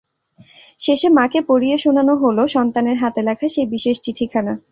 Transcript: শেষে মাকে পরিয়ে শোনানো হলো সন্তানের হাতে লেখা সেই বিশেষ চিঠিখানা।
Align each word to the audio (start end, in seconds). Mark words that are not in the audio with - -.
শেষে 0.79 1.07
মাকে 1.17 1.39
পরিয়ে 1.49 1.77
শোনানো 1.77 2.13
হলো 2.23 2.43
সন্তানের 2.55 2.97
হাতে 3.03 3.21
লেখা 3.27 3.47
সেই 3.53 3.67
বিশেষ 3.73 3.95
চিঠিখানা। 4.05 4.53